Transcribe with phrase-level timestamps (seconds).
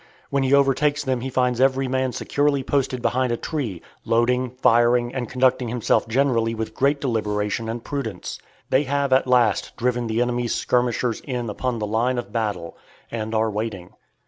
[0.31, 5.13] When he overtakes them he finds every man securely posted behind a tree, loading, firing,
[5.13, 8.39] and conducting himself generally with great deliberation and prudence.
[8.71, 12.75] They have at last driven the enemy's skirmishers in upon the line of battle,
[13.11, 13.91] and are waiting.